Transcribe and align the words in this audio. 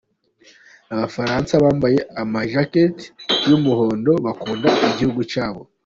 "Abafaransa 0.93 1.53
bambaye 1.63 1.97
amajaketi 2.21 3.05
y'umuhondo 3.49 4.11
bakunda 4.25 4.67
igihugu 4.89 5.21
cyabo. 5.31 5.61